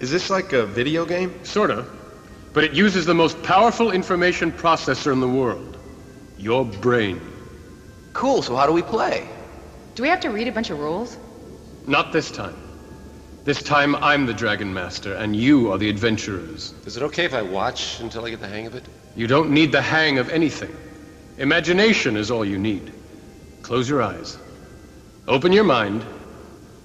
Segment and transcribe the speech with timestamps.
[0.00, 1.44] Is this like a video game?
[1.44, 1.84] Sorta.
[2.52, 5.76] But it uses the most powerful information processor in the world.
[6.38, 7.20] Your brain.
[8.12, 9.28] Cool, so how do we play?
[9.94, 11.18] Do we have to read a bunch of rules?
[11.86, 12.56] Not this time.
[13.44, 16.74] This time I'm the Dragon Master, and you are the adventurers.
[16.84, 18.84] Is it okay if I watch until I get the hang of it?
[19.16, 20.74] You don't need the hang of anything.
[21.38, 22.92] Imagination is all you need.
[23.62, 24.38] Close your eyes.
[25.26, 26.04] Open your mind,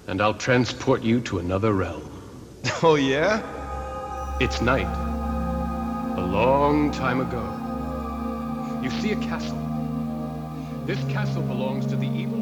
[0.07, 2.12] and I'll transport you to another realm.
[2.82, 3.41] Oh, yeah?
[4.40, 4.88] It's night.
[6.17, 7.44] A long time ago.
[8.81, 9.58] You see a castle.
[10.86, 12.33] This castle belongs to the evil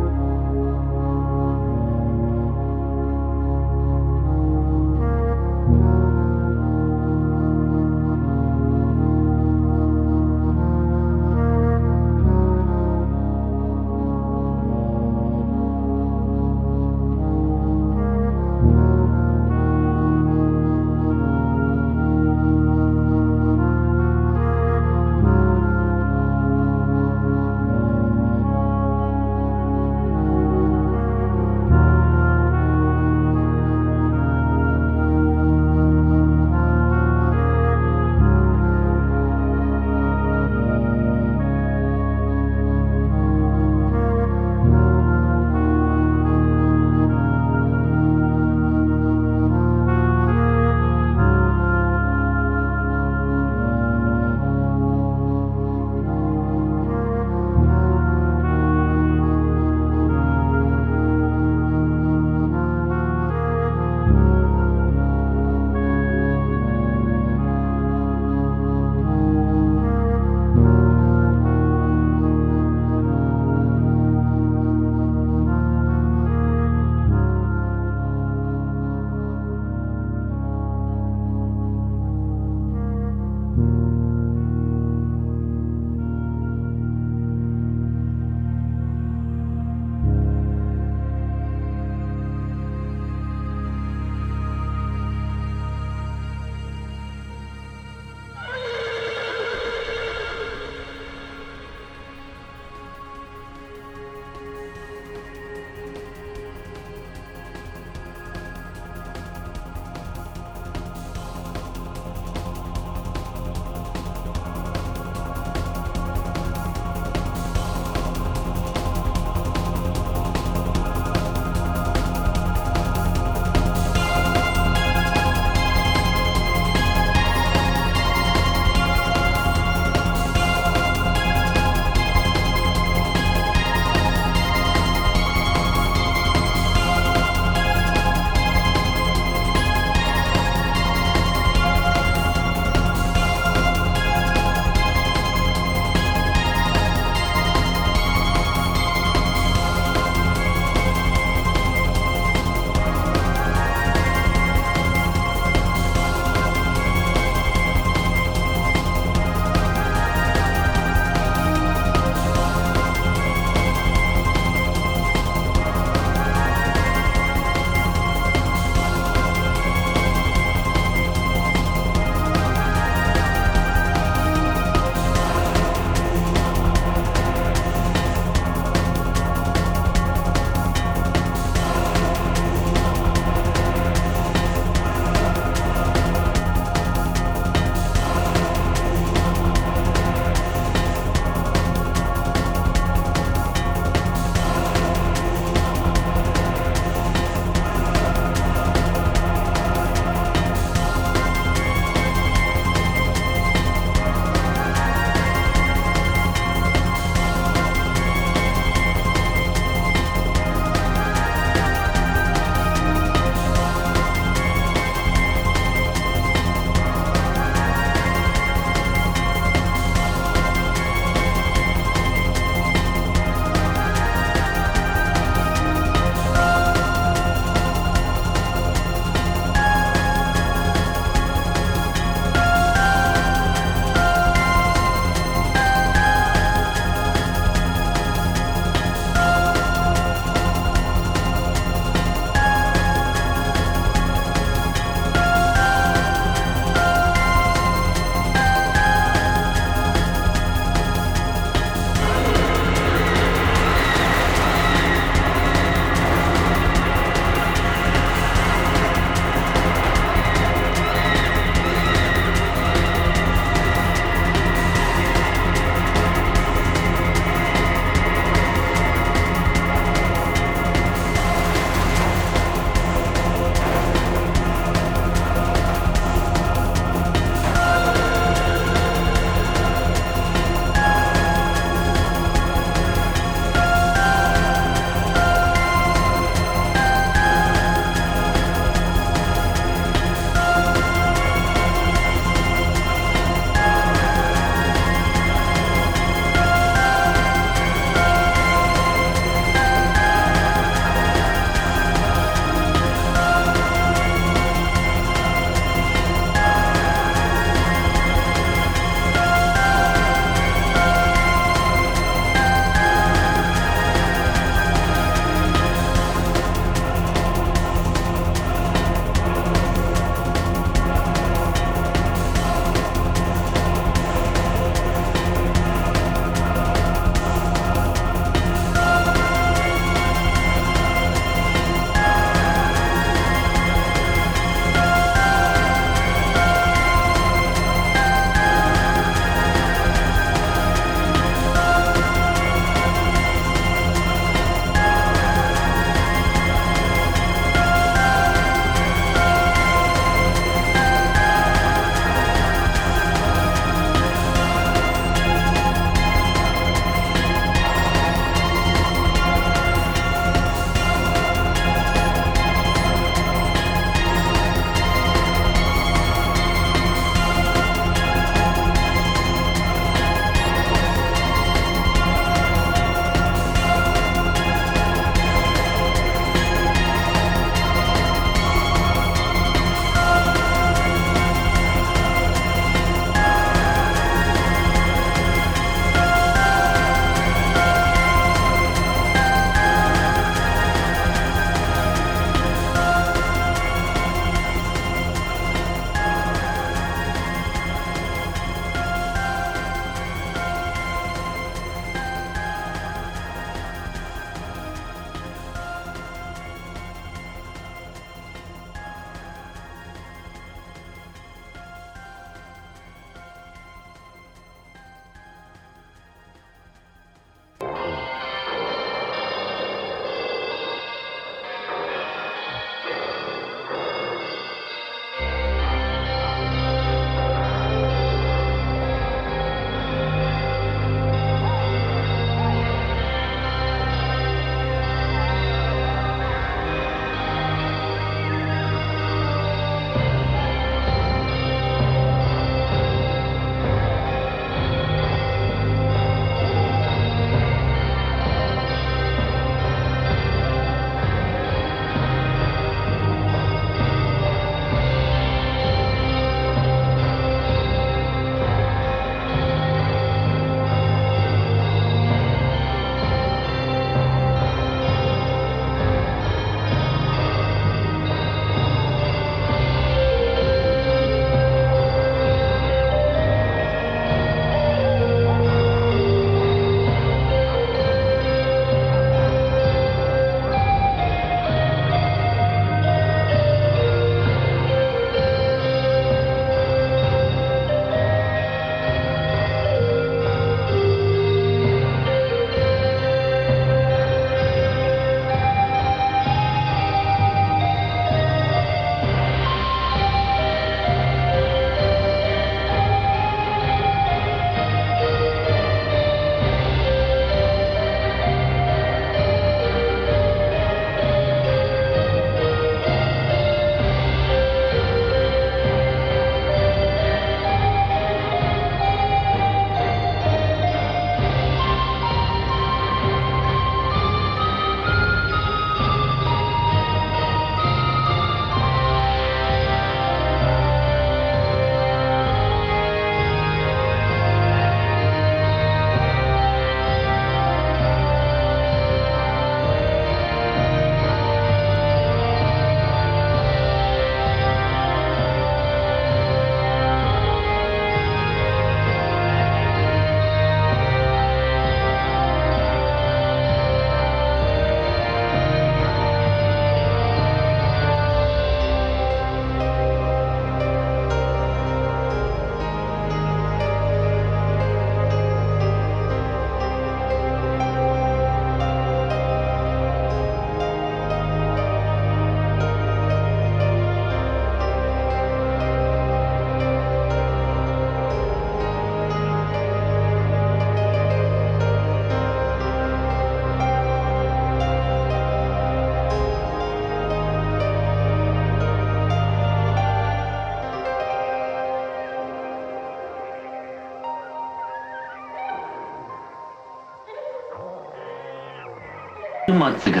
[599.52, 600.00] Two months ago,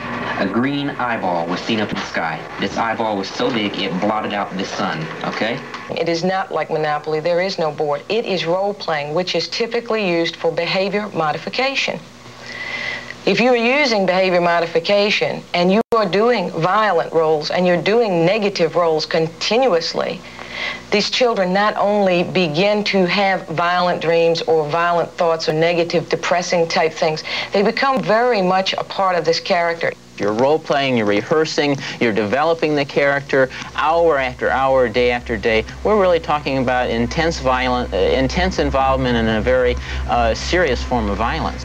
[0.00, 2.44] a green eyeball was seen up in the sky.
[2.58, 5.60] This eyeball was so big it blotted out the sun, okay?
[5.96, 7.20] It is not like Monopoly.
[7.20, 8.02] There is no board.
[8.08, 12.00] It is role playing, which is typically used for behavior modification.
[13.24, 18.26] If you are using behavior modification and you are doing violent roles and you're doing
[18.26, 20.20] negative roles continuously,
[20.90, 26.68] these children not only begin to have violent dreams or violent thoughts or negative, depressing
[26.68, 29.92] type things, they become very much a part of this character.
[30.18, 35.64] You're role playing, you're rehearsing, you're developing the character hour after hour, day after day.
[35.84, 39.76] We're really talking about intense violent, uh, intense involvement in a very
[40.08, 41.64] uh, serious form of violence.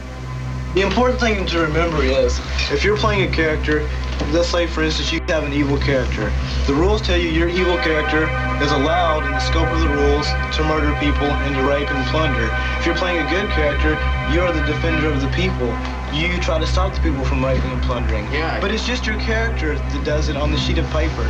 [0.74, 2.40] The important thing to remember is,
[2.70, 3.88] if you're playing a character,
[4.32, 6.32] let's say for instance you have an evil character.
[6.66, 8.26] The rules tell you your evil character
[8.62, 12.04] is allowed in the scope of the rules to murder people and to rape and
[12.10, 12.50] plunder.
[12.78, 13.98] If you're playing a good character,
[14.32, 15.68] you're the defender of the people.
[16.14, 18.24] You try to stop the people from raping and plundering.
[18.30, 18.60] Yeah.
[18.60, 21.26] But it's just your character that does it on the sheet of paper.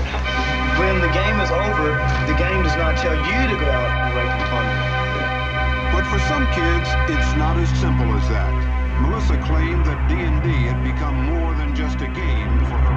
[0.76, 1.97] When the game is over,
[2.28, 4.95] the game does not tell you to go out and rape and plunder.
[5.95, 8.84] But for some kids, it's not as simple as that.
[9.05, 12.93] Melissa claimed that D&D had become more than just a game for her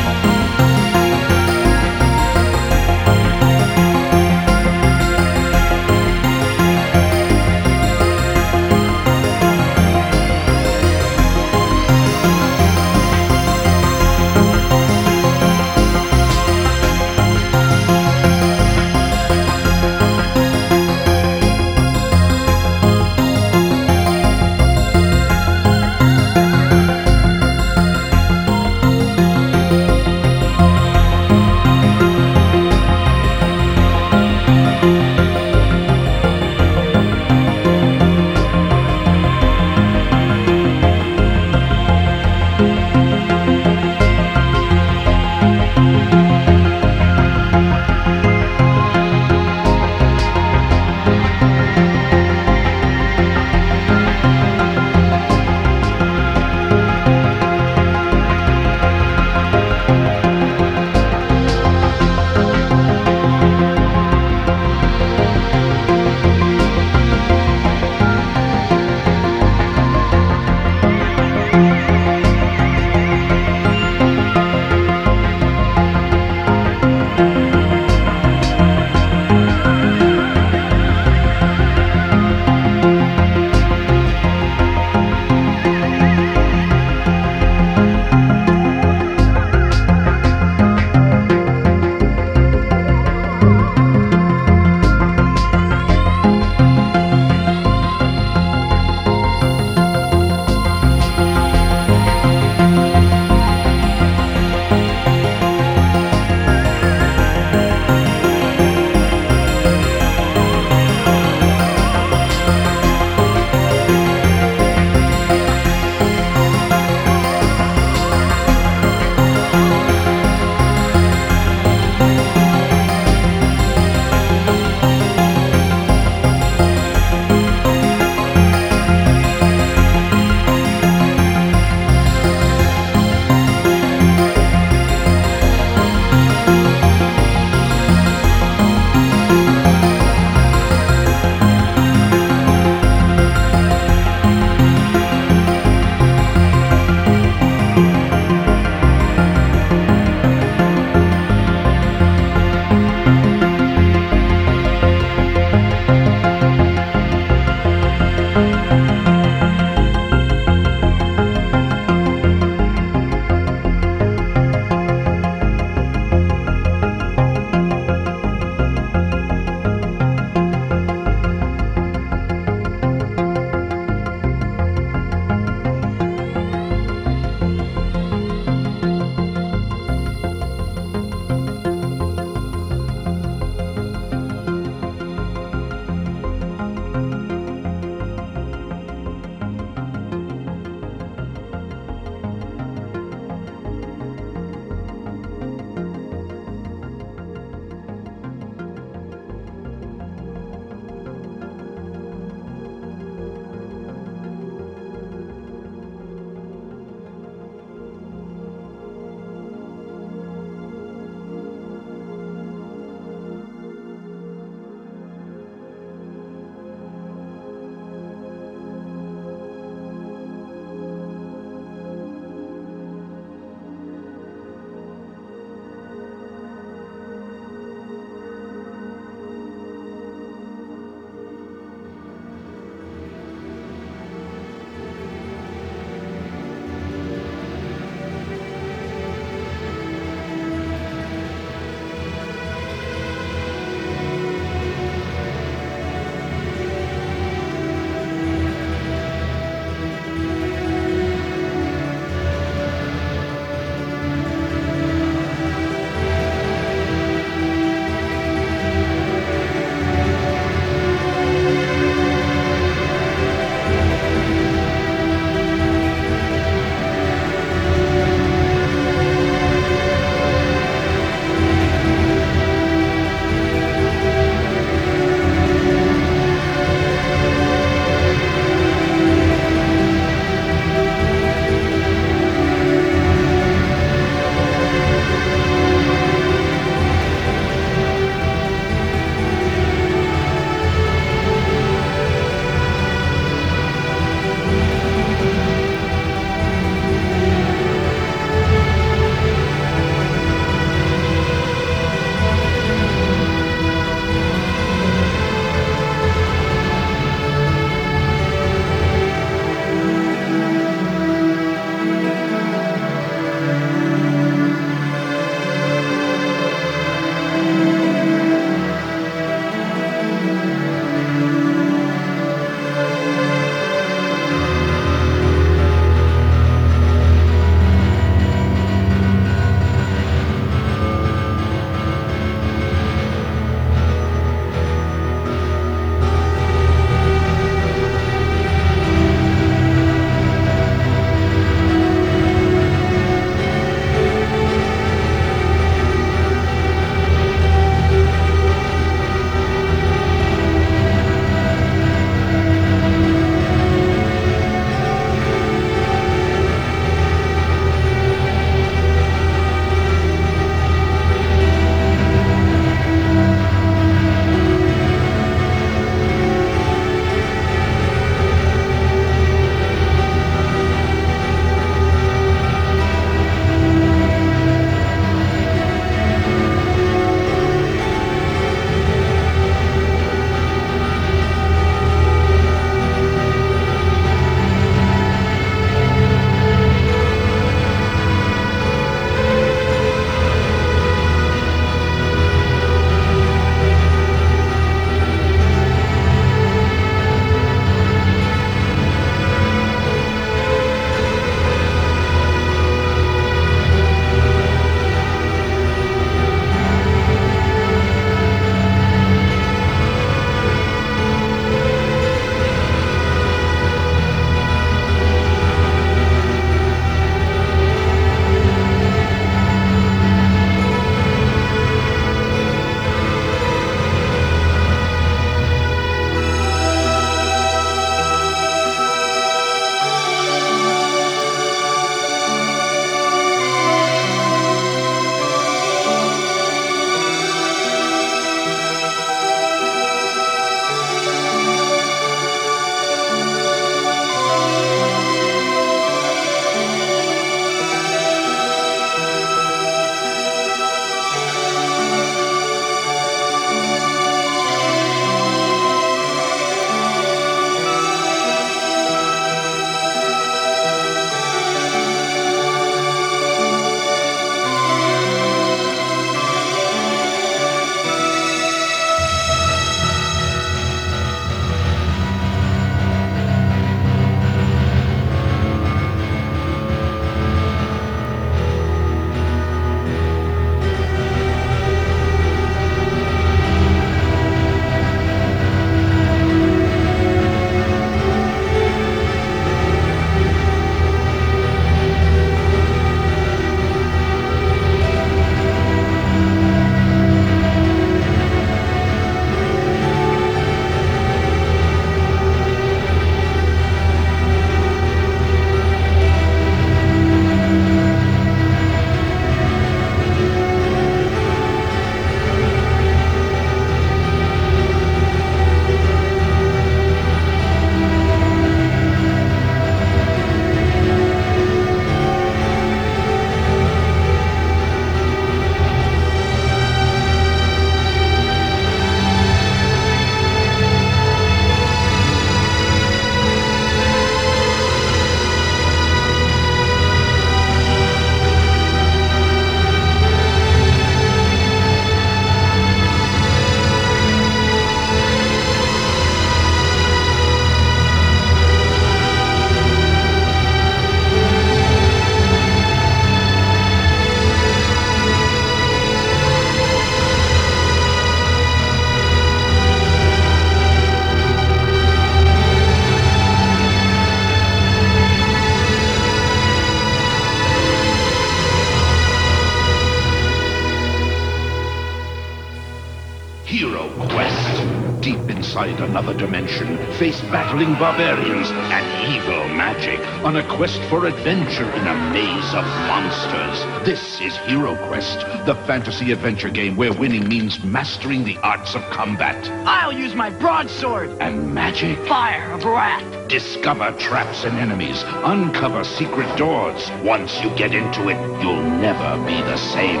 [576.98, 582.64] face battling barbarians and evil magic on a quest for adventure in a maze of
[582.88, 583.86] monsters.
[583.86, 588.82] This is Hero Quest, the fantasy adventure game where winning means mastering the arts of
[588.90, 591.10] combat I'll use my broadsword.
[591.20, 591.96] and magic.
[592.08, 593.28] Fire of wrath.
[593.28, 595.04] Discover traps and enemies.
[595.06, 596.90] Uncover secret doors.
[597.04, 600.00] Once you get into it, you'll never be the same.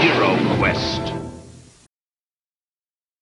[0.00, 1.17] Hero Quest.